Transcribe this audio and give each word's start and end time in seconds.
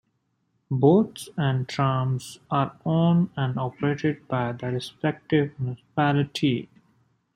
Boats 0.71 1.29
and 1.37 1.69
trams 1.69 2.39
are 2.49 2.75
owned 2.85 3.29
and 3.37 3.59
operated 3.59 4.27
by 4.27 4.51
the 4.51 4.65
respective 4.71 5.53
municipality. 5.59 6.67